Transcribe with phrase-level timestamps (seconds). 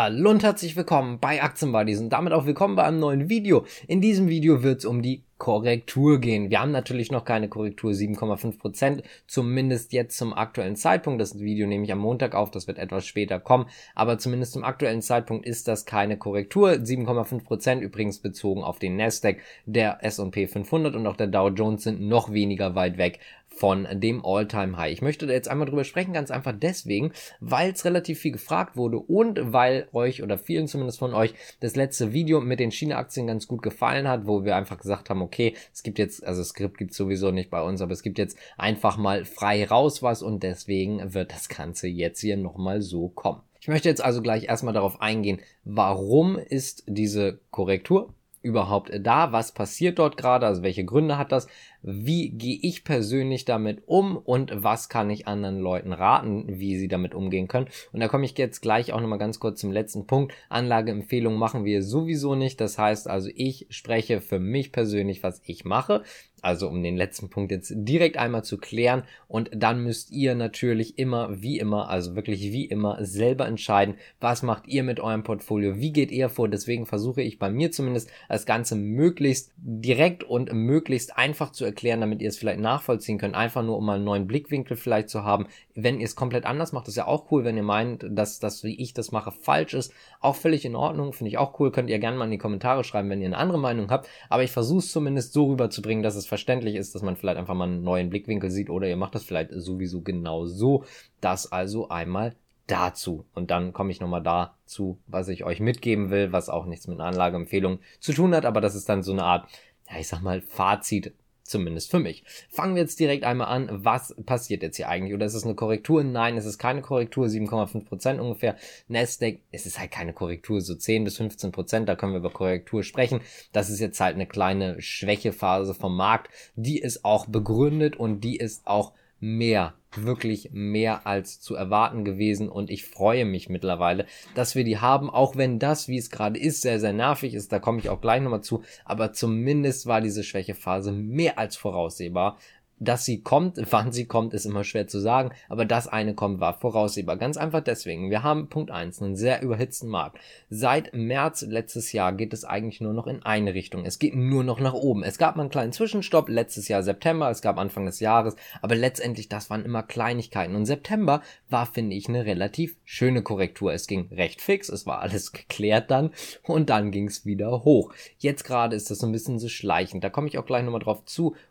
[0.00, 3.66] Hallo und herzlich willkommen bei Aktienbuddies und damit auch willkommen bei einem neuen Video.
[3.88, 6.50] In diesem Video wird es um die Korrektur gehen.
[6.50, 11.20] Wir haben natürlich noch keine Korrektur, 7,5%, zumindest jetzt zum aktuellen Zeitpunkt.
[11.20, 13.66] Das Video nehme ich am Montag auf, das wird etwas später kommen,
[13.96, 16.70] aber zumindest zum aktuellen Zeitpunkt ist das keine Korrektur.
[16.70, 22.00] 7,5% übrigens bezogen auf den Nasdaq, der S&P 500 und auch der Dow Jones sind
[22.00, 23.18] noch weniger weit weg
[23.58, 24.92] von dem All-Time-High.
[24.92, 28.76] Ich möchte da jetzt einmal drüber sprechen, ganz einfach deswegen, weil es relativ viel gefragt
[28.76, 33.26] wurde und weil euch oder vielen zumindest von euch das letzte Video mit den China-Aktien
[33.26, 36.78] ganz gut gefallen hat, wo wir einfach gesagt haben, okay, es gibt jetzt, also Skript
[36.78, 40.42] gibt sowieso nicht bei uns, aber es gibt jetzt einfach mal frei raus was und
[40.42, 43.40] deswegen wird das Ganze jetzt hier nochmal so kommen.
[43.60, 49.32] Ich möchte jetzt also gleich erstmal darauf eingehen, warum ist diese Korrektur überhaupt da?
[49.32, 50.46] Was passiert dort gerade?
[50.46, 51.48] Also welche Gründe hat das?
[51.82, 56.88] Wie gehe ich persönlich damit um und was kann ich anderen Leuten raten, wie sie
[56.88, 57.68] damit umgehen können?
[57.92, 60.34] Und da komme ich jetzt gleich auch nochmal ganz kurz zum letzten Punkt.
[60.48, 62.60] Anlageempfehlungen machen wir sowieso nicht.
[62.60, 66.02] Das heißt also, ich spreche für mich persönlich, was ich mache.
[66.40, 70.96] Also um den letzten Punkt jetzt direkt einmal zu klären und dann müsst ihr natürlich
[70.96, 75.80] immer wie immer, also wirklich wie immer selber entscheiden, was macht ihr mit eurem Portfolio,
[75.80, 76.48] wie geht ihr vor.
[76.48, 82.00] Deswegen versuche ich bei mir zumindest das Ganze möglichst direkt und möglichst einfach zu erklären,
[82.00, 85.24] damit ihr es vielleicht nachvollziehen könnt, einfach nur um mal einen neuen Blickwinkel vielleicht zu
[85.24, 85.46] haben.
[85.74, 88.64] Wenn ihr es komplett anders macht, ist ja auch cool, wenn ihr meint, dass das,
[88.64, 89.92] wie ich das mache, falsch ist.
[90.20, 91.70] Auch völlig in Ordnung, finde ich auch cool.
[91.70, 94.08] Könnt ihr gerne mal in die Kommentare schreiben, wenn ihr eine andere Meinung habt.
[94.28, 97.54] Aber ich versuche es zumindest so rüberzubringen, dass es verständlich ist, dass man vielleicht einfach
[97.54, 100.84] mal einen neuen Blickwinkel sieht oder ihr macht das vielleicht sowieso genau so.
[101.20, 102.34] Das also einmal
[102.68, 103.24] dazu.
[103.34, 107.00] Und dann komme ich nochmal dazu, was ich euch mitgeben will, was auch nichts mit
[107.00, 109.48] einer Anlageempfehlung zu tun hat, aber das ist dann so eine Art,
[109.90, 111.14] ja, ich sag mal, Fazit
[111.48, 112.24] Zumindest für mich.
[112.50, 113.68] Fangen wir jetzt direkt einmal an.
[113.70, 115.14] Was passiert jetzt hier eigentlich?
[115.14, 116.04] Oder ist es eine Korrektur?
[116.04, 117.26] Nein, es ist keine Korrektur.
[117.26, 118.56] 7,5% ungefähr.
[118.88, 120.60] Nasdaq, es ist halt keine Korrektur.
[120.60, 121.86] So 10 bis 15%.
[121.86, 123.22] Da können wir über Korrektur sprechen.
[123.52, 126.28] Das ist jetzt halt eine kleine Schwächephase vom Markt.
[126.54, 132.48] Die ist auch begründet und die ist auch mehr, wirklich mehr als zu erwarten gewesen.
[132.48, 136.38] Und ich freue mich mittlerweile, dass wir die haben, auch wenn das, wie es gerade
[136.38, 140.00] ist, sehr, sehr nervig ist, da komme ich auch gleich nochmal zu, aber zumindest war
[140.00, 142.38] diese Schwächephase mehr als voraussehbar
[142.80, 146.40] dass sie kommt, wann sie kommt, ist immer schwer zu sagen, aber dass eine kommt,
[146.40, 147.16] war voraussehbar.
[147.16, 148.10] Ganz einfach deswegen.
[148.10, 150.18] Wir haben Punkt eins einen sehr überhitzten Markt.
[150.50, 153.84] Seit März letztes Jahr geht es eigentlich nur noch in eine Richtung.
[153.84, 155.02] Es geht nur noch nach oben.
[155.02, 158.74] Es gab mal einen kleinen Zwischenstopp letztes Jahr September, es gab Anfang des Jahres, aber
[158.74, 160.54] letztendlich, das waren immer Kleinigkeiten.
[160.54, 163.72] Und September war, finde ich, eine relativ schöne Korrektur.
[163.72, 166.10] Es ging recht fix, es war alles geklärt dann
[166.42, 167.92] und dann ging es wieder hoch.
[168.18, 170.04] Jetzt gerade ist das so ein bisschen so schleichend.
[170.04, 171.04] Da komme ich auch gleich nochmal drauf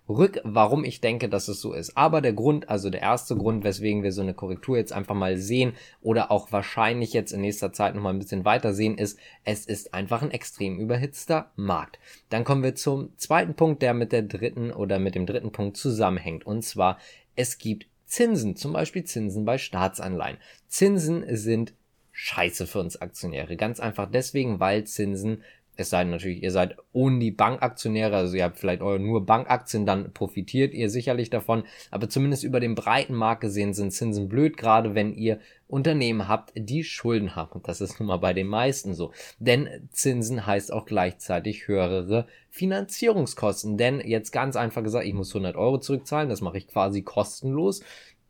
[0.08, 1.98] zurück, warum ich denke, dass es so ist.
[1.98, 5.38] Aber der Grund, also der erste Grund, weswegen wir so eine Korrektur jetzt einfach mal
[5.38, 9.20] sehen oder auch wahrscheinlich jetzt in nächster Zeit noch mal ein bisschen weiter sehen, ist,
[9.44, 12.00] es ist einfach ein extrem überhitzter Markt.
[12.30, 15.78] Dann kommen wir zum zweiten Punkt, der mit der dritten oder mit dem dritten Punkt
[15.78, 16.46] zusammenhängt.
[16.46, 16.98] Und zwar,
[17.36, 20.38] es gibt Zinsen, zum Beispiel Zinsen bei Staatsanleihen.
[20.70, 21.74] Zinsen sind
[22.14, 23.58] scheiße für uns Aktionäre.
[23.58, 25.44] Ganz einfach deswegen, weil Zinsen
[25.78, 29.26] es sei denn natürlich, ihr seid ohne die Bankaktionäre, also ihr habt vielleicht eure nur
[29.26, 31.64] Bankaktien, dann profitiert ihr sicherlich davon.
[31.92, 36.52] Aber zumindest über den breiten Markt gesehen sind Zinsen blöd, gerade wenn ihr Unternehmen habt,
[36.56, 37.52] die Schulden haben.
[37.52, 39.12] Und das ist nun mal bei den meisten so.
[39.38, 43.78] Denn Zinsen heißt auch gleichzeitig höhere Finanzierungskosten.
[43.78, 47.82] Denn jetzt ganz einfach gesagt, ich muss 100 Euro zurückzahlen, das mache ich quasi kostenlos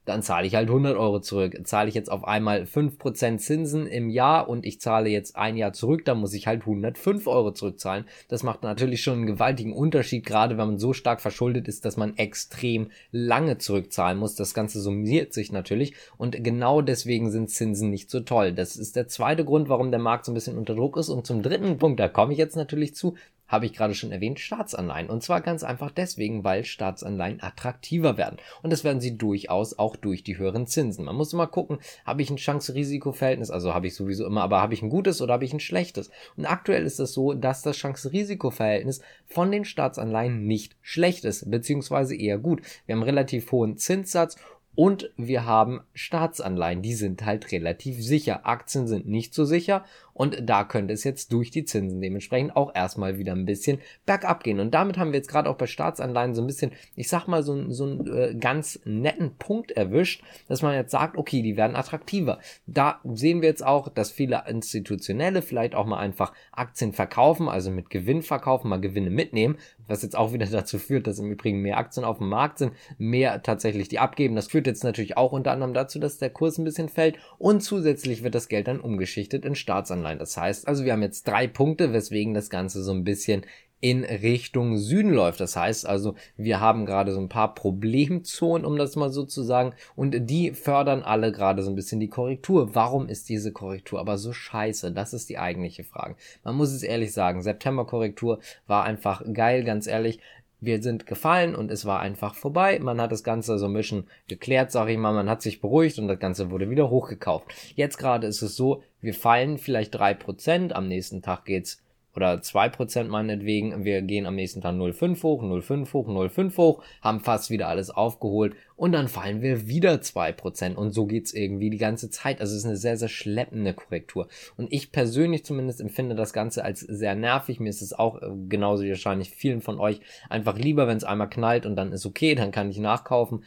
[0.08, 1.60] dann zahle ich halt 100 Euro zurück.
[1.66, 5.74] Zahle ich jetzt auf einmal 5% Zinsen im Jahr und ich zahle jetzt ein Jahr
[5.74, 8.06] zurück, dann muss ich halt 105 Euro zurückzahlen.
[8.30, 11.98] Das macht natürlich schon einen gewaltigen Unterschied, gerade wenn man so stark verschuldet ist, dass
[11.98, 14.36] man extrem lange zurückzahlen muss.
[14.36, 18.54] Das Ganze summiert sich natürlich und genau deswegen sind Zinsen nicht so toll.
[18.54, 21.10] Das ist der zweite Grund, warum der Markt so ein bisschen unter Druck ist.
[21.10, 23.16] Und zum dritten Punkt, da komme ich jetzt natürlich zu,
[23.48, 25.10] habe ich gerade schon erwähnt, Staatsanleihen.
[25.10, 28.38] Und zwar ganz einfach deswegen, weil Staatsanleihen attraktiver werden.
[28.62, 31.06] Und das werden sie durchaus auch durch die höheren Zinsen.
[31.06, 34.74] Man muss immer gucken, habe ich ein Chance-Risiko-Verhältnis, also habe ich sowieso immer, aber habe
[34.74, 36.10] ich ein gutes oder habe ich ein schlechtes?
[36.36, 42.16] Und aktuell ist es so, dass das Chance-Risiko-Verhältnis von den Staatsanleihen nicht schlecht ist, beziehungsweise
[42.16, 42.62] eher gut.
[42.86, 44.38] Wir haben relativ hohen Zinssatz
[44.78, 48.46] und wir haben Staatsanleihen, die sind halt relativ sicher.
[48.46, 49.84] Aktien sind nicht so sicher
[50.14, 54.44] und da könnte es jetzt durch die Zinsen dementsprechend auch erstmal wieder ein bisschen bergab
[54.44, 54.60] gehen.
[54.60, 57.42] Und damit haben wir jetzt gerade auch bei Staatsanleihen so ein bisschen, ich sag mal,
[57.42, 61.76] so, so einen äh, ganz netten Punkt erwischt, dass man jetzt sagt, okay, die werden
[61.76, 62.38] attraktiver.
[62.68, 67.72] Da sehen wir jetzt auch, dass viele Institutionelle vielleicht auch mal einfach Aktien verkaufen, also
[67.72, 69.58] mit Gewinn verkaufen, mal Gewinne mitnehmen,
[69.88, 72.74] was jetzt auch wieder dazu führt, dass im Übrigen mehr Aktien auf dem Markt sind,
[72.98, 74.36] mehr tatsächlich die abgeben.
[74.36, 77.62] Das führt jetzt natürlich auch unter anderem dazu, dass der Kurs ein bisschen fällt und
[77.62, 80.20] zusätzlich wird das Geld dann umgeschichtet in Staatsanleihen.
[80.20, 83.46] Das heißt also, wir haben jetzt drei Punkte, weswegen das Ganze so ein bisschen
[83.80, 85.40] in Richtung Süden läuft.
[85.40, 89.44] Das heißt also, wir haben gerade so ein paar Problemzonen, um das mal so zu
[89.44, 92.74] sagen, und die fördern alle gerade so ein bisschen die Korrektur.
[92.74, 94.92] Warum ist diese Korrektur aber so scheiße?
[94.92, 96.16] Das ist die eigentliche Frage.
[96.44, 100.20] Man muss es ehrlich sagen, September-Korrektur war einfach geil, ganz ehrlich.
[100.60, 102.80] Wir sind gefallen und es war einfach vorbei.
[102.80, 105.14] Man hat das Ganze so ein bisschen geklärt, sag ich mal.
[105.14, 107.54] Man hat sich beruhigt und das Ganze wurde wieder hochgekauft.
[107.76, 110.76] Jetzt gerade ist es so, wir fallen vielleicht drei Prozent.
[110.76, 111.84] Am nächsten Tag geht's
[112.18, 117.20] oder 2% meinetwegen, wir gehen am nächsten Tag 0,5 hoch, 0,5 hoch, 0,5 hoch, haben
[117.20, 121.78] fast wieder alles aufgeholt und dann fallen wir wieder 2% und so geht's irgendwie die
[121.78, 122.42] ganze Zeit.
[122.42, 124.30] Also es ist eine sehr, sehr schleppende Korrektur.
[124.56, 127.60] Und ich persönlich zumindest empfinde das Ganze als sehr nervig.
[127.60, 131.04] Mir ist es auch äh, genauso wie wahrscheinlich vielen von euch einfach lieber, wenn es
[131.04, 133.44] einmal knallt und dann ist okay, dann kann ich nachkaufen.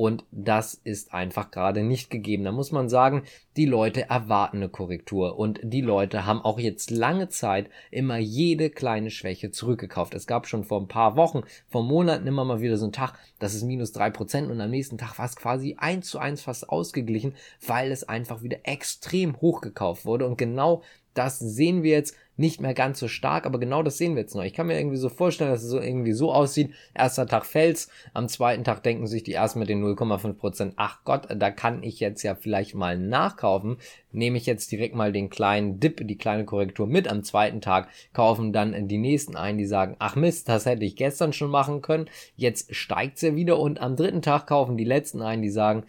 [0.00, 2.44] Und das ist einfach gerade nicht gegeben.
[2.44, 3.24] Da muss man sagen,
[3.58, 5.38] die Leute erwarten eine Korrektur.
[5.38, 10.14] Und die Leute haben auch jetzt lange Zeit immer jede kleine Schwäche zurückgekauft.
[10.14, 13.18] Es gab schon vor ein paar Wochen, vor Monaten immer mal wieder so einen Tag,
[13.40, 16.40] das ist minus drei Prozent und am nächsten Tag war es quasi eins zu eins
[16.40, 17.34] fast ausgeglichen,
[17.66, 20.26] weil es einfach wieder extrem hochgekauft wurde.
[20.26, 20.82] Und genau
[21.14, 24.34] das sehen wir jetzt nicht mehr ganz so stark, aber genau das sehen wir jetzt
[24.34, 24.42] noch.
[24.42, 26.72] Ich kann mir irgendwie so vorstellen, dass es so irgendwie so aussieht.
[26.94, 31.28] Erster Tag fällt's, am zweiten Tag denken sich die ersten mit den 0,5%, ach Gott,
[31.36, 33.76] da kann ich jetzt ja vielleicht mal nachkaufen.
[34.10, 37.88] Nehme ich jetzt direkt mal den kleinen Dip, die kleine Korrektur mit am zweiten Tag,
[38.14, 41.82] kaufen dann die nächsten ein, die sagen, ach Mist, das hätte ich gestern schon machen
[41.82, 42.08] können.
[42.36, 45.84] Jetzt steigt's ja wieder und am dritten Tag kaufen die letzten ein, die sagen,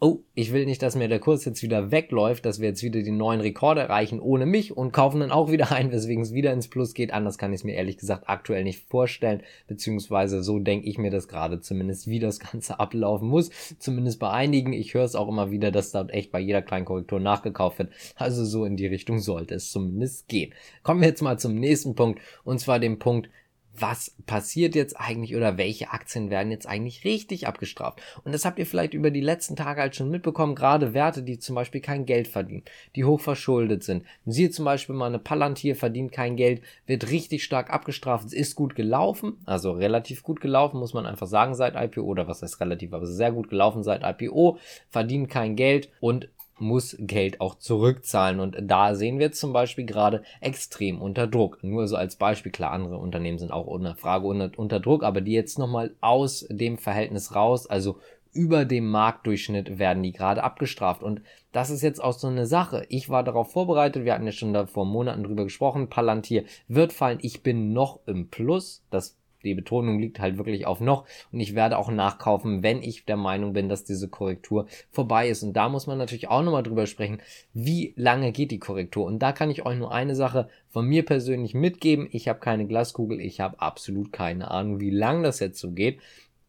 [0.00, 3.02] oh, ich will nicht, dass mir der Kurs jetzt wieder wegläuft, dass wir jetzt wieder
[3.02, 6.52] die neuen Rekorde erreichen ohne mich und kaufen dann auch wieder ein, weswegen es wieder
[6.52, 7.12] ins Plus geht.
[7.12, 11.10] Anders kann ich es mir ehrlich gesagt aktuell nicht vorstellen, beziehungsweise so denke ich mir
[11.10, 13.50] das gerade zumindest, wie das Ganze ablaufen muss.
[13.78, 14.72] Zumindest bei einigen.
[14.72, 17.92] Ich höre es auch immer wieder, dass dort echt bei jeder kleinen Korrektur nachgekauft wird.
[18.16, 20.52] Also so in die Richtung sollte es zumindest gehen.
[20.82, 23.30] Kommen wir jetzt mal zum nächsten Punkt und zwar dem Punkt,
[23.76, 28.00] was passiert jetzt eigentlich oder welche Aktien werden jetzt eigentlich richtig abgestraft.
[28.24, 31.38] Und das habt ihr vielleicht über die letzten Tage halt schon mitbekommen, gerade Werte, die
[31.38, 32.62] zum Beispiel kein Geld verdienen,
[32.94, 34.04] die hoch verschuldet sind.
[34.26, 38.54] Siehe zum Beispiel mal eine Palantir verdient kein Geld, wird richtig stark abgestraft, es ist
[38.54, 42.60] gut gelaufen, also relativ gut gelaufen, muss man einfach sagen seit IPO, oder was heißt
[42.60, 44.58] relativ, aber sehr gut gelaufen seit IPO,
[44.90, 46.28] verdient kein Geld und
[46.58, 48.40] muss Geld auch zurückzahlen.
[48.40, 51.62] Und da sehen wir zum Beispiel gerade extrem unter Druck.
[51.62, 55.32] Nur so als Beispiel, klar, andere Unternehmen sind auch ohne Frage unter, Druck, aber die
[55.32, 57.98] jetzt nochmal aus dem Verhältnis raus, also
[58.32, 61.02] über dem Marktdurchschnitt werden die gerade abgestraft.
[61.02, 61.22] Und
[61.52, 62.84] das ist jetzt auch so eine Sache.
[62.88, 66.92] Ich war darauf vorbereitet, wir hatten ja schon da vor Monaten drüber gesprochen, Palantir wird
[66.92, 68.84] fallen, ich bin noch im Plus.
[68.90, 73.04] Das die Betonung liegt halt wirklich auf noch und ich werde auch nachkaufen, wenn ich
[73.04, 75.42] der Meinung bin, dass diese Korrektur vorbei ist.
[75.42, 77.20] Und da muss man natürlich auch nochmal drüber sprechen,
[77.52, 79.04] wie lange geht die Korrektur.
[79.04, 82.08] Und da kann ich euch nur eine Sache von mir persönlich mitgeben.
[82.10, 86.00] Ich habe keine Glaskugel, ich habe absolut keine Ahnung, wie lang das jetzt so geht.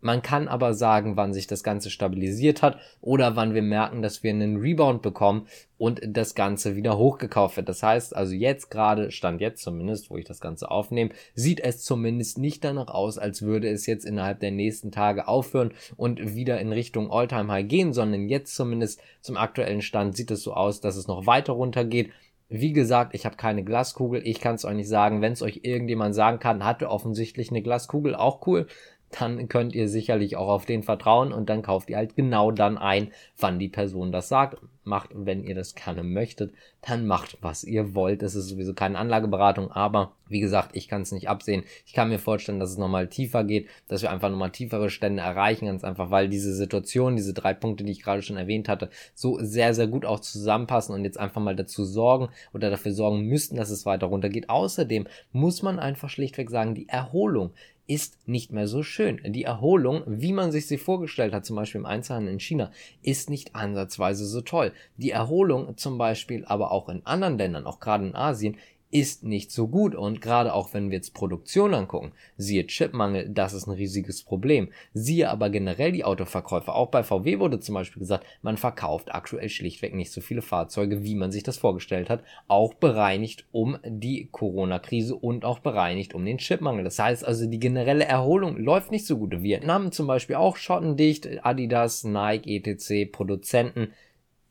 [0.06, 4.22] Man kann aber sagen, wann sich das Ganze stabilisiert hat oder wann wir merken, dass
[4.22, 5.48] wir einen Rebound bekommen
[5.80, 7.69] und das Ganze wieder hochgekauft wird.
[7.69, 11.84] Das heißt also jetzt gerade, stand jetzt zumindest, wo ich das Ganze aufnehme, sieht es
[11.84, 16.62] zumindest nicht danach aus, als würde es jetzt innerhalb der nächsten Tage aufhören und wieder
[16.62, 20.81] in Richtung Alltime High gehen, sondern jetzt zumindest zum aktuellen Stand sieht es so aus,
[20.81, 22.12] dass es noch weiter runtergeht.
[22.48, 25.24] Wie gesagt, ich habe keine Glaskugel, ich kann es euch nicht sagen.
[25.24, 28.68] Wenn es euch irgendjemand sagen kann, hatte offensichtlich eine Glaskugel, auch cool
[29.19, 32.78] dann könnt ihr sicherlich auch auf den vertrauen und dann kauft ihr halt genau dann
[32.78, 34.57] ein, wann die Person das sagt.
[34.84, 38.22] Macht, wenn ihr das gerne möchtet, dann macht, was ihr wollt.
[38.22, 41.64] Das ist sowieso keine Anlageberatung, aber wie gesagt, ich kann es nicht absehen.
[41.88, 45.24] Ich kann mir vorstellen, dass es nochmal tiefer geht, dass wir einfach nochmal tiefere Stände
[45.24, 48.92] erreichen, ganz einfach, weil diese Situation, diese drei Punkte, die ich gerade schon erwähnt hatte,
[49.16, 53.22] so sehr, sehr gut auch zusammenpassen und jetzt einfach mal dazu sorgen oder dafür sorgen
[53.22, 54.50] müssten, dass es weiter runtergeht.
[54.50, 57.54] Außerdem muss man einfach schlichtweg sagen, die Erholung
[57.87, 59.21] ist nicht mehr so schön.
[59.25, 63.30] Die Erholung, wie man sich sie vorgestellt hat, zum Beispiel im Einzelhandel in China, ist
[63.30, 64.71] nicht ansatzweise so toll.
[64.97, 68.57] Die Erholung zum Beispiel aber auch in anderen Ländern, auch gerade in Asien,
[68.95, 73.52] ist nicht so gut und gerade auch wenn wir jetzt Produktion angucken, siehe Chipmangel, das
[73.52, 74.69] ist ein riesiges Problem.
[74.94, 76.73] Siehe aber generell die Autoverkäufe.
[76.73, 81.04] Auch bei VW wurde zum Beispiel gesagt, man verkauft aktuell schlichtweg nicht so viele Fahrzeuge,
[81.04, 82.23] wie man sich das vorgestellt hat.
[82.47, 86.85] Auch bereinigt um die Corona-Krise und auch bereinigt um den Chipmangel.
[86.85, 89.44] Das heißt also, die generelle Erholung läuft nicht so gut.
[89.44, 93.90] Vietnam zum Beispiel auch schottendicht, Adidas, Nike, etc., Produzenten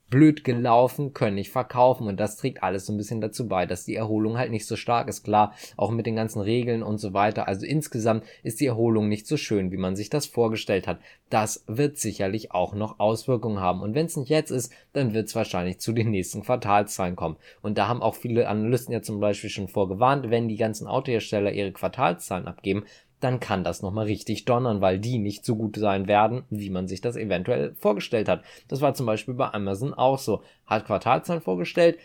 [0.09, 3.85] blöd gelaufen, können nicht verkaufen und das trägt alles so ein bisschen dazu bei, dass
[3.85, 5.23] die Erholung halt nicht so stark ist.
[5.23, 7.47] Klar, auch mit den ganzen Regeln und so weiter.
[7.47, 10.99] Also insgesamt ist die Erholung nicht so schön, wie man sich das vorgestellt hat.
[11.29, 13.81] Das wird sicherlich auch noch Auswirkungen haben.
[13.81, 17.37] Und wenn es nicht jetzt ist, dann wird es wahrscheinlich zu den nächsten Quartalszahlen kommen.
[17.61, 21.51] Und da haben auch viele Analysten ja zum Beispiel schon vorgewarnt, wenn die ganzen Autohersteller
[21.51, 22.85] ihre Quartalszahlen abgeben,
[23.19, 26.87] dann kann das nochmal richtig donnern, weil die nicht so gut sein werden, wie man
[26.87, 28.43] sich das eventuell vorgestellt hat.
[28.67, 30.43] Das war zum Beispiel bei Amazon auch so.
[30.65, 31.97] Hat Quartalzahlen vorgestellt,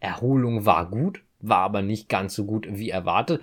[0.00, 3.42] Erholung war gut, war aber nicht ganz so gut wie erwartet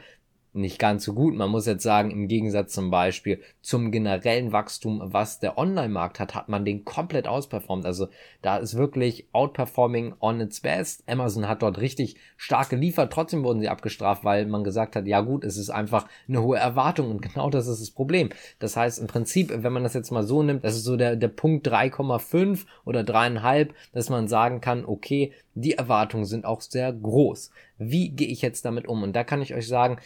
[0.56, 1.36] nicht ganz so gut.
[1.36, 6.34] Man muss jetzt sagen, im Gegensatz zum Beispiel zum generellen Wachstum, was der Online-Markt hat,
[6.34, 7.86] hat man den komplett ausperformt.
[7.86, 8.08] Also
[8.42, 11.04] da ist wirklich Outperforming on its best.
[11.08, 13.12] Amazon hat dort richtig stark geliefert.
[13.12, 16.58] Trotzdem wurden sie abgestraft, weil man gesagt hat, ja gut, es ist einfach eine hohe
[16.58, 18.30] Erwartung und genau das ist das Problem.
[18.60, 21.16] Das heißt im Prinzip, wenn man das jetzt mal so nimmt, das ist so der,
[21.16, 26.92] der Punkt 3,5 oder 3,5, dass man sagen kann, okay, die Erwartungen sind auch sehr
[26.92, 27.50] groß.
[27.78, 29.04] Wie gehe ich jetzt damit um?
[29.04, 29.98] Und da kann ich euch sagen,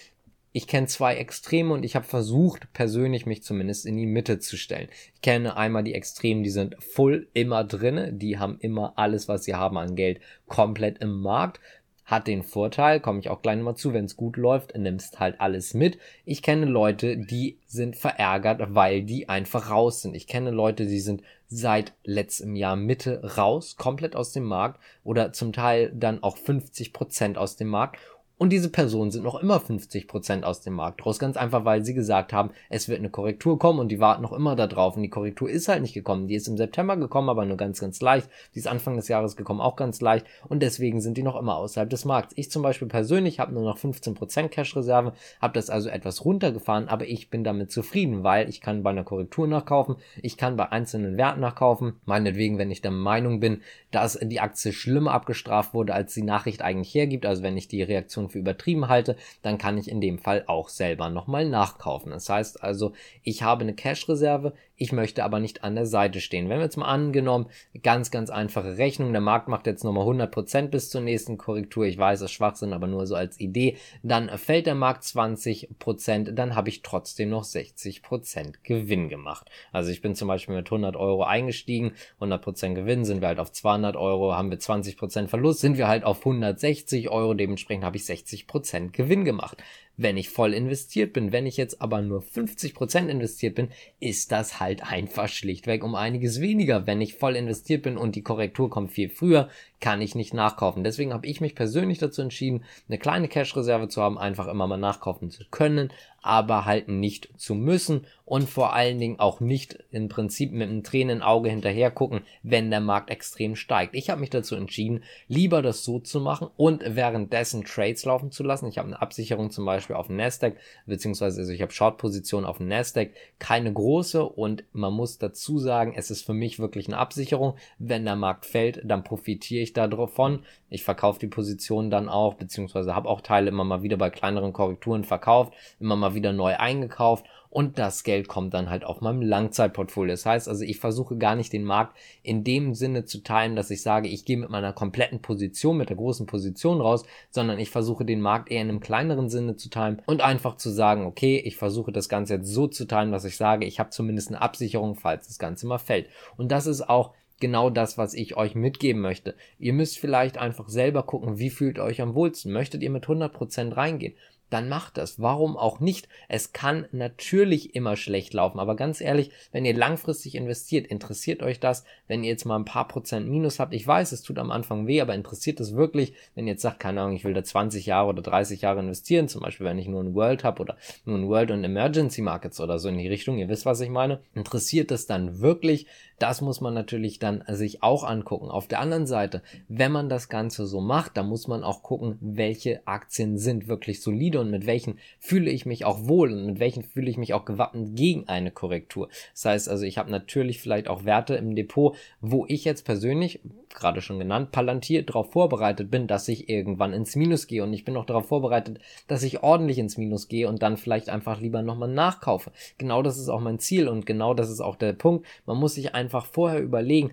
[0.51, 4.57] ich kenne zwei Extreme und ich habe versucht, persönlich mich zumindest in die Mitte zu
[4.57, 4.89] stellen.
[5.13, 9.43] Ich kenne einmal die Extremen, die sind full immer drinne, die haben immer alles, was
[9.43, 11.59] sie haben an Geld, komplett im Markt.
[12.03, 15.39] Hat den Vorteil, komme ich auch gleich nochmal zu, wenn es gut läuft, nimmst halt
[15.39, 15.99] alles mit.
[16.25, 20.15] Ich kenne Leute, die sind verärgert, weil die einfach raus sind.
[20.15, 25.33] Ich kenne Leute, die sind seit letztem Jahr Mitte raus, komplett aus dem Markt oder
[25.33, 27.99] zum Teil dann auch 50 Prozent aus dem Markt
[28.39, 31.19] und diese Personen sind noch immer 50% aus dem Markt raus.
[31.19, 34.31] Ganz einfach, weil sie gesagt haben, es wird eine Korrektur kommen und die warten noch
[34.31, 34.95] immer da drauf.
[34.95, 36.29] Und die Korrektur ist halt nicht gekommen.
[36.29, 38.29] Die ist im September gekommen, aber nur ganz, ganz leicht.
[38.55, 40.25] Die ist Anfang des Jahres gekommen, auch ganz leicht.
[40.47, 42.33] Und deswegen sind die noch immer außerhalb des Markts.
[42.37, 47.09] Ich zum Beispiel persönlich habe nur noch 15% Cash-Reserve, habe das also etwas runtergefahren, aber
[47.09, 51.17] ich bin damit zufrieden, weil ich kann bei einer Korrektur nachkaufen, ich kann bei einzelnen
[51.17, 51.99] Werten nachkaufen.
[52.05, 56.61] Meinetwegen, wenn ich der Meinung bin, dass die Aktie schlimmer abgestraft wurde, als die Nachricht
[56.61, 60.19] eigentlich hergibt, also wenn ich die Reaktion für übertrieben halte, dann kann ich in dem
[60.19, 62.11] Fall auch selber nochmal nachkaufen.
[62.11, 62.93] Das heißt also,
[63.23, 66.49] ich habe eine Cash-Reserve, ich möchte aber nicht an der Seite stehen.
[66.49, 67.47] Wenn wir jetzt mal angenommen,
[67.83, 71.97] ganz, ganz einfache Rechnung, der Markt macht jetzt nochmal 100% bis zur nächsten Korrektur, ich
[71.97, 76.55] weiß, es ist Schwachsinn, aber nur so als Idee, dann fällt der Markt 20%, dann
[76.55, 79.49] habe ich trotzdem noch 60% Gewinn gemacht.
[79.73, 83.51] Also ich bin zum Beispiel mit 100 Euro eingestiegen, 100% Gewinn, sind wir halt auf
[83.51, 88.03] 200 Euro, haben wir 20% Verlust, sind wir halt auf 160 Euro, dementsprechend habe ich
[88.03, 89.57] 60% Gewinn gemacht
[90.01, 91.33] wenn ich voll investiert bin.
[91.33, 93.67] Wenn ich jetzt aber nur 50% investiert bin,
[93.99, 96.87] ist das halt einfach schlichtweg um einiges weniger.
[96.87, 99.49] Wenn ich voll investiert bin und die Korrektur kommt viel früher,
[99.79, 100.83] kann ich nicht nachkaufen.
[100.83, 104.77] Deswegen habe ich mich persönlich dazu entschieden, eine kleine Cash-Reserve zu haben, einfach immer mal
[104.77, 110.09] nachkaufen zu können, aber halt nicht zu müssen und vor allen Dingen auch nicht im
[110.09, 113.95] Prinzip mit einem Tränen Auge hinterher gucken, wenn der Markt extrem steigt.
[113.95, 118.43] Ich habe mich dazu entschieden, lieber das so zu machen und währenddessen Trades laufen zu
[118.43, 118.67] lassen.
[118.67, 122.57] Ich habe eine Absicherung zum Beispiel auf dem Nasdaq, beziehungsweise also ich habe Short-Position auf
[122.57, 126.97] dem Nasdaq, keine große und man muss dazu sagen, es ist für mich wirklich eine
[126.97, 127.55] Absicherung.
[127.77, 130.39] Wenn der Markt fällt, dann profitiere ich ich davon.
[130.69, 134.53] Ich verkaufe die Position dann auch, beziehungsweise habe auch Teile immer mal wieder bei kleineren
[134.53, 139.21] Korrekturen verkauft, immer mal wieder neu eingekauft und das Geld kommt dann halt auf meinem
[139.21, 140.13] Langzeitportfolio.
[140.13, 143.71] Das heißt also, ich versuche gar nicht den Markt in dem Sinne zu teilen, dass
[143.71, 147.71] ich sage, ich gehe mit meiner kompletten Position, mit der großen Position raus, sondern ich
[147.71, 151.41] versuche den Markt eher in einem kleineren Sinne zu teilen und einfach zu sagen, okay,
[151.43, 154.41] ich versuche das Ganze jetzt so zu teilen, dass ich sage, ich habe zumindest eine
[154.41, 156.07] Absicherung, falls das Ganze mal fällt.
[156.37, 159.35] Und das ist auch genau das, was ich euch mitgeben möchte.
[159.57, 162.51] Ihr müsst vielleicht einfach selber gucken, wie fühlt ihr euch am wohlsten.
[162.51, 164.15] Möchtet ihr mit 100% reingehen?
[164.49, 165.19] Dann macht das.
[165.21, 166.07] Warum auch nicht?
[166.27, 171.59] Es kann natürlich immer schlecht laufen, aber ganz ehrlich, wenn ihr langfristig investiert, interessiert euch
[171.59, 173.73] das, wenn ihr jetzt mal ein paar Prozent Minus habt.
[173.73, 176.79] Ich weiß, es tut am Anfang weh, aber interessiert es wirklich, wenn ihr jetzt sagt,
[176.79, 179.87] keine Ahnung, ich will da 20 Jahre oder 30 Jahre investieren, zum Beispiel, wenn ich
[179.87, 183.07] nur ein World habe oder nur ein World und Emergency Markets oder so in die
[183.07, 184.19] Richtung, ihr wisst, was ich meine.
[184.33, 185.87] Interessiert es dann wirklich?
[186.19, 188.49] Das muss man natürlich dann sich auch angucken.
[188.49, 192.17] Auf der anderen Seite, wenn man das Ganze so macht, dann muss man auch gucken,
[192.19, 196.59] welche Aktien sind wirklich solide und mit welchen fühle ich mich auch wohl und mit
[196.59, 199.09] welchen fühle ich mich auch gewappnet gegen eine Korrektur.
[199.33, 203.41] Das heißt also, ich habe natürlich vielleicht auch Werte im Depot, wo ich jetzt persönlich,
[203.69, 207.85] gerade schon genannt, palantiert darauf vorbereitet bin, dass ich irgendwann ins Minus gehe und ich
[207.85, 211.61] bin auch darauf vorbereitet, dass ich ordentlich ins Minus gehe und dann vielleicht einfach lieber
[211.61, 212.51] nochmal nachkaufe.
[212.77, 215.25] Genau das ist auch mein Ziel und genau das ist auch der Punkt.
[215.45, 217.11] Man muss sich einfach vorher überlegen,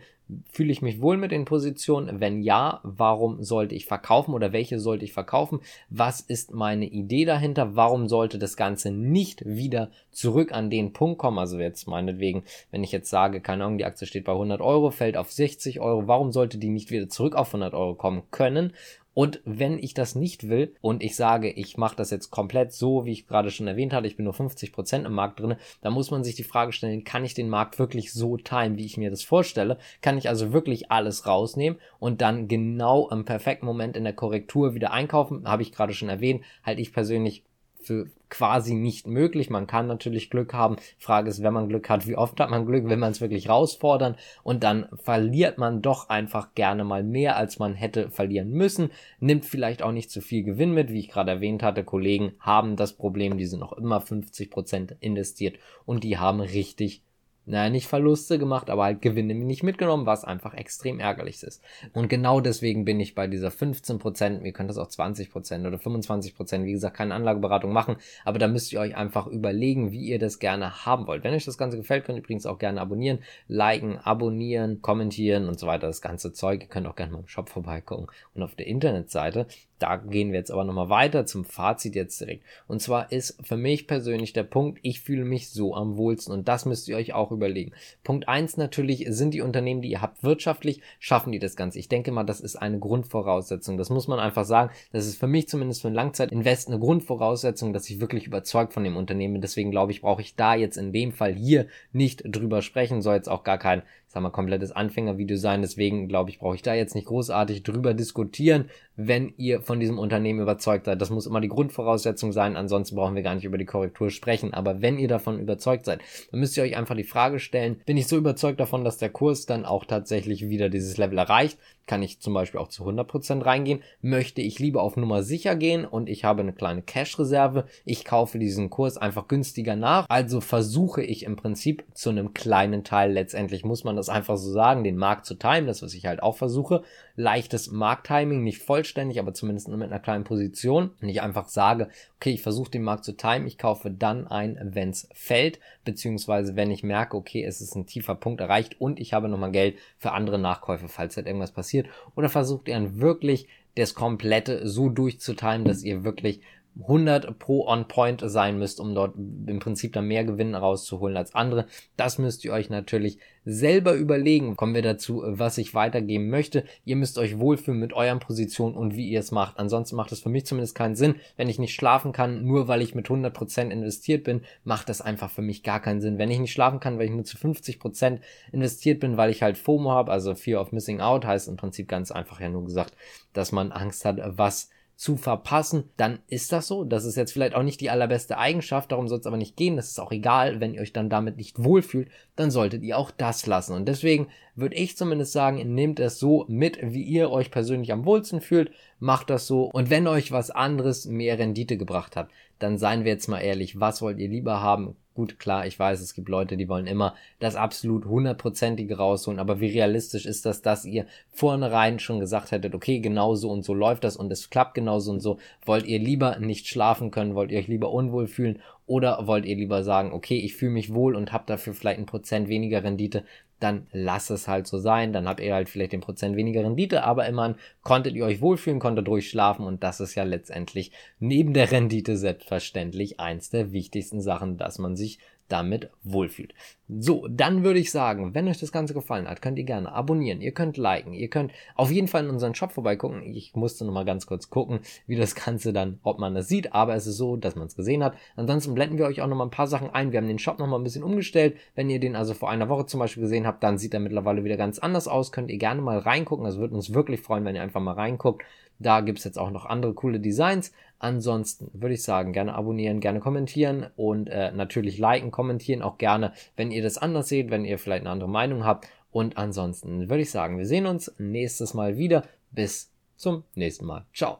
[0.51, 2.21] Fühle ich mich wohl mit den Positionen?
[2.21, 5.61] Wenn ja, warum sollte ich verkaufen oder welche sollte ich verkaufen?
[5.89, 7.77] Was ist meine Idee dahinter?
[7.77, 11.39] Warum sollte das Ganze nicht wieder zurück an den Punkt kommen?
[11.39, 12.43] Also jetzt meinetwegen,
[12.73, 15.79] wenn ich jetzt sage, keine Ahnung, die Aktie steht bei 100 Euro, fällt auf 60
[15.79, 18.73] Euro, warum sollte die nicht wieder zurück auf 100 Euro kommen können?
[19.17, 23.07] Und wenn ich das nicht will und ich sage, ich mache das jetzt komplett so,
[23.07, 26.11] wie ich gerade schon erwähnt hatte, ich bin nur 50% im Markt drin, dann muss
[26.11, 29.09] man sich die Frage stellen, kann ich den Markt wirklich so timen, wie ich mir
[29.09, 29.79] das vorstelle?
[30.03, 34.75] Kann ich also wirklich alles rausnehmen und dann genau im perfekten Moment in der Korrektur
[34.75, 35.49] wieder einkaufen?
[35.49, 37.43] Habe ich gerade schon erwähnt, halte ich persönlich
[37.87, 39.51] für quasi nicht möglich.
[39.51, 40.77] Man kann natürlich Glück haben.
[40.99, 43.47] Frage ist, wenn man Glück hat, wie oft hat man Glück, wenn man es wirklich
[43.47, 48.91] herausfordern und dann verliert man doch einfach gerne mal mehr, als man hätte verlieren müssen.
[49.21, 51.85] Nimmt vielleicht auch nicht zu viel Gewinn mit, wie ich gerade erwähnt hatte.
[51.85, 57.06] Kollegen haben das Problem, die sind noch immer 50 Prozent investiert und die haben richtig
[57.47, 61.63] naja, nicht Verluste gemacht, aber halt Gewinne nicht mitgenommen, was einfach extrem ärgerlich ist.
[61.93, 66.65] Und genau deswegen bin ich bei dieser 15%, ihr könnt das auch 20% oder 25%,
[66.65, 70.41] wie gesagt, keine Anlageberatung machen, aber da müsst ihr euch einfach überlegen, wie ihr das
[70.41, 71.23] gerne haben wollt.
[71.23, 75.59] Wenn euch das Ganze gefällt, könnt ihr übrigens auch gerne abonnieren, liken, abonnieren, kommentieren und
[75.59, 76.63] so weiter, das ganze Zeug.
[76.63, 79.47] Ihr könnt auch gerne mal im Shop vorbeigucken und auf der Internetseite
[79.79, 82.45] da gehen wir jetzt aber nochmal weiter zum Fazit jetzt direkt.
[82.67, 86.49] Und zwar ist für mich persönlich der Punkt, ich fühle mich so am wohlsten und
[86.49, 87.73] das müsst ihr euch auch überlegen.
[88.03, 91.79] Punkt eins natürlich sind die Unternehmen, die ihr habt, wirtschaftlich, schaffen die das Ganze.
[91.79, 93.77] Ich denke mal, das ist eine Grundvoraussetzung.
[93.77, 94.71] Das muss man einfach sagen.
[94.93, 98.85] Das ist für mich zumindest für ein Langzeitinvest eine Grundvoraussetzung, dass ich wirklich überzeugt von
[98.85, 99.43] dem Unternehmen bin.
[99.43, 103.03] Deswegen glaube ich, brauche ich da jetzt in dem Fall hier nicht drüber sprechen.
[103.03, 103.83] Soll jetzt auch gar kein
[104.17, 105.61] sag mal, komplettes Anfängervideo sein.
[105.61, 109.99] Deswegen glaube ich, brauche ich da jetzt nicht großartig drüber diskutieren, wenn ihr von diesem
[109.99, 111.03] Unternehmen überzeugt seid.
[111.03, 112.57] Das muss immer die Grundvoraussetzung sein.
[112.57, 114.55] Ansonsten brauchen wir gar nicht über die Korrektur sprechen.
[114.55, 117.99] Aber wenn ihr davon überzeugt seid, dann müsst ihr euch einfach die Frage stellen, bin
[117.99, 121.59] ich so überzeugt davon, dass der Kurs dann auch tatsächlich wieder dieses Level erreicht?
[121.87, 123.83] Kann ich zum Beispiel auch zu 100% reingehen?
[124.01, 127.67] Möchte ich lieber auf Nummer sicher gehen und ich habe eine kleine Cash-Reserve?
[127.85, 130.07] Ich kaufe diesen Kurs einfach günstiger nach.
[130.09, 134.51] Also versuche ich im Prinzip zu einem kleinen Teil letztendlich, muss man das einfach so
[134.51, 136.83] sagen, den Markt zu timen, das was ich halt auch versuche.
[137.15, 140.91] Leichtes Markttiming, nicht vollständig, aber zumindest mit einer kleinen Position.
[141.01, 144.59] Und ich einfach sage, okay, ich versuche den Markt zu timen, ich kaufe dann ein,
[144.75, 148.99] wenn es fällt, beziehungsweise wenn ich merke, okay, es ist ein tiefer Punkt erreicht und
[148.99, 151.76] ich habe nochmal Geld für andere Nachkäufe, falls halt irgendwas passiert.
[152.15, 156.41] Oder versucht ihr dann wirklich das komplette so durchzutimen, dass ihr wirklich
[156.81, 161.35] 100 pro on point sein müsst, um dort im Prinzip dann mehr Gewinn rauszuholen als
[161.35, 161.67] andere.
[161.97, 164.57] Das müsst ihr euch natürlich selber überlegen.
[164.57, 166.65] Kommen wir dazu, was ich weitergeben möchte.
[166.85, 169.59] Ihr müsst euch wohlfühlen mit euren Positionen und wie ihr es macht.
[169.59, 171.15] Ansonsten macht es für mich zumindest keinen Sinn.
[171.37, 175.31] Wenn ich nicht schlafen kann, nur weil ich mit 100% investiert bin, macht das einfach
[175.31, 176.19] für mich gar keinen Sinn.
[176.19, 178.19] Wenn ich nicht schlafen kann, weil ich nur zu 50%
[178.51, 181.89] investiert bin, weil ich halt FOMO habe, also Fear of Missing Out, heißt im Prinzip
[181.89, 182.95] ganz einfach ja nur gesagt,
[183.33, 186.85] dass man Angst hat, was zu verpassen, dann ist das so.
[186.85, 189.77] Das ist jetzt vielleicht auch nicht die allerbeste Eigenschaft, darum soll es aber nicht gehen.
[189.77, 193.11] Das ist auch egal, wenn ihr euch dann damit nicht wohlfühlt, dann solltet ihr auch
[193.11, 193.75] das lassen.
[193.75, 198.05] Und deswegen würde ich zumindest sagen, nehmt es so mit, wie ihr euch persönlich am
[198.05, 199.65] wohlsten fühlt, macht das so.
[199.65, 203.79] Und wenn euch was anderes mehr Rendite gebracht hat, dann seien wir jetzt mal ehrlich,
[203.79, 204.97] was wollt ihr lieber haben?
[205.15, 209.61] Gut, klar, ich weiß, es gibt Leute, die wollen immer das absolut hundertprozentige rausholen, aber
[209.61, 213.73] wie realistisch ist das, dass ihr vornherein schon gesagt hättet, okay, genau so und so
[213.73, 215.39] läuft das und es klappt genauso und so.
[215.65, 219.57] Wollt ihr lieber nicht schlafen können, wollt ihr euch lieber unwohl fühlen oder wollt ihr
[219.57, 223.25] lieber sagen, okay, ich fühle mich wohl und habe dafür vielleicht ein Prozent weniger Rendite,
[223.59, 225.13] dann lasst es halt so sein.
[225.13, 228.81] Dann habt ihr halt vielleicht den Prozent weniger Rendite, aber immerhin konntet ihr euch wohlfühlen,
[228.81, 234.59] konntet ruhig und das ist ja letztendlich neben der Rendite selbstverständlich eins der wichtigsten Sachen,
[234.59, 235.19] dass man sich
[235.49, 236.55] damit wohlfühlt.
[236.89, 240.41] So, dann würde ich sagen, wenn euch das Ganze gefallen hat, könnt ihr gerne abonnieren,
[240.41, 243.23] ihr könnt liken, ihr könnt auf jeden Fall in unseren Shop vorbeigucken.
[243.35, 246.73] Ich musste noch mal ganz kurz gucken, wie das Ganze dann, ob man das sieht,
[246.75, 248.15] aber es ist so, dass man es gesehen hat.
[248.37, 250.13] Ansonsten blenden wir euch auch noch mal ein paar Sachen ein.
[250.13, 251.57] Wir haben den Shop noch mal ein bisschen umgestellt.
[251.75, 254.45] Wenn ihr den also vor einer Woche zum Beispiel gesehen habt, dann sieht er mittlerweile
[254.45, 255.33] wieder ganz anders aus.
[255.33, 256.45] Könnt ihr gerne mal reingucken.
[256.45, 258.45] Das würde uns wirklich freuen, wenn ihr einfach mal reinguckt.
[258.79, 260.73] Da gibt's jetzt auch noch andere coole Designs.
[260.99, 266.33] Ansonsten würde ich sagen, gerne abonnieren, gerne kommentieren und äh, natürlich liken, kommentieren auch gerne,
[266.57, 268.89] wenn ihr das anders seht, wenn ihr vielleicht eine andere Meinung habt.
[269.11, 272.25] Und ansonsten würde ich sagen, wir sehen uns nächstes Mal wieder.
[272.51, 274.05] Bis zum nächsten Mal.
[274.15, 274.39] Ciao.